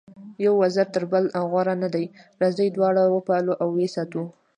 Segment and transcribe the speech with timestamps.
[0.45, 2.05] یو وزر تر بل غوره نه دی،
[2.41, 4.23] راځئ دواړه وپالو او ویې ساتو.